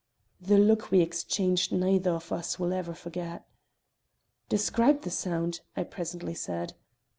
The 0.41 0.57
look 0.57 0.89
we 0.89 1.01
exchanged 1.01 1.71
neither 1.71 2.09
of 2.09 2.31
us 2.31 2.57
will 2.57 2.73
ever 2.73 2.95
forget. 2.95 3.45
"Describe 4.49 5.03
the 5.03 5.11
sound!" 5.11 5.61
I 5.77 5.83
presently 5.83 6.33
said. 6.33 6.73